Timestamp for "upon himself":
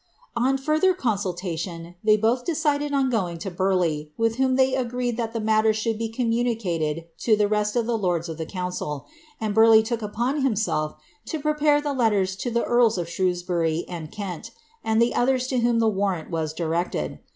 10.01-10.95